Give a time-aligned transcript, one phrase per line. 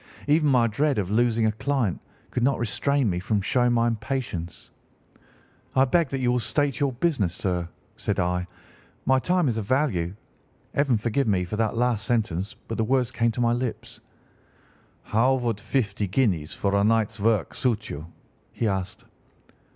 [0.27, 2.01] Even my dread of losing a client
[2.31, 4.71] could not restrain me from showing my impatience.
[5.75, 8.47] "'I beg that you will state your business, sir,' said I;
[9.05, 10.15] 'my time is of value.'
[10.73, 13.99] Heaven forgive me for that last sentence, but the words came to my lips.
[15.03, 18.07] "'How would fifty guineas for a night's work suit you?'
[18.53, 19.03] he asked.